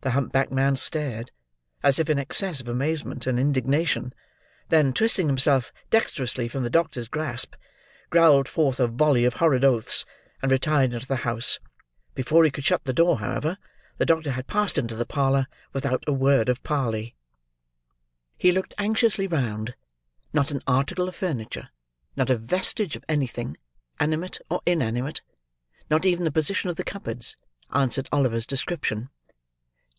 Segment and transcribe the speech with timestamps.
[0.00, 1.32] The hump backed man stared,
[1.82, 4.14] as if in excess of amazement and indignation;
[4.68, 7.56] then, twisting himself, dexterously, from the doctor's grasp,
[8.08, 10.06] growled forth a volley of horrid oaths,
[10.40, 11.58] and retired into the house.
[12.14, 13.58] Before he could shut the door, however,
[13.96, 17.16] the doctor had passed into the parlour, without a word of parley.
[18.36, 19.74] He looked anxiously round;
[20.32, 21.70] not an article of furniture;
[22.14, 23.56] not a vestige of anything,
[23.98, 25.22] animate or inanimate;
[25.90, 27.36] not even the position of the cupboards;
[27.72, 29.10] answered Oliver's description!